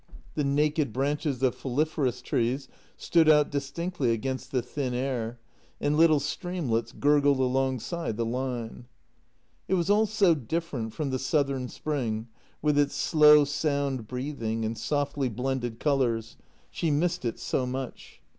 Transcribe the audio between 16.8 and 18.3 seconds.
missed it so much.